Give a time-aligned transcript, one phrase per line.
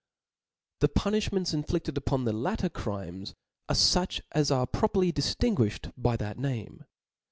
[0.79, 3.27] The punifhmems rnflifted upon the latter crimen
[3.69, 6.85] arc fuch as are properly diftingoifhed by that name.